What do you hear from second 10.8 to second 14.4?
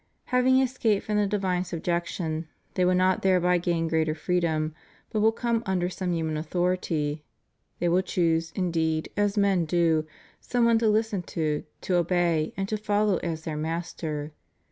listen to, to obey, and to follow as their master.